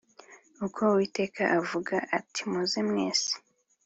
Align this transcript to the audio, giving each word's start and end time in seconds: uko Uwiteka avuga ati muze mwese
uko 0.65 0.79
Uwiteka 0.91 1.41
avuga 1.59 1.95
ati 2.17 2.41
muze 2.51 2.79
mwese 2.89 3.31